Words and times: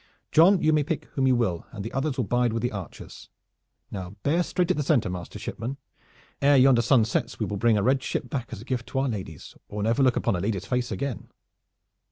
John, 0.31 0.59
you 0.63 0.73
may 0.73 0.81
pick 0.83 1.05
whom 1.13 1.27
you 1.27 1.35
will 1.35 1.67
and 1.71 1.85
the 1.85 1.93
others 1.93 2.17
will 2.17 2.23
bide 2.23 2.53
with 2.53 2.63
the 2.63 2.71
archers. 2.71 3.29
Now 3.91 4.15
bear 4.23 4.41
straight 4.41 4.71
at 4.71 4.77
the 4.77 4.81
center, 4.81 5.11
master 5.11 5.37
shipman. 5.37 5.77
Ere 6.41 6.57
yonder 6.57 6.81
sun 6.81 7.05
sets 7.05 7.37
we 7.39 7.45
will 7.45 7.57
bring 7.57 7.77
a 7.77 7.83
red 7.83 8.01
ship 8.01 8.27
back 8.27 8.47
as 8.51 8.59
a 8.59 8.65
gift 8.65 8.87
to 8.87 8.97
our 9.01 9.07
ladies, 9.09 9.53
or 9.69 9.83
never 9.83 10.01
look 10.01 10.15
upon 10.15 10.35
a 10.35 10.39
lady's 10.39 10.65
face 10.65 10.91
again." 10.91 11.29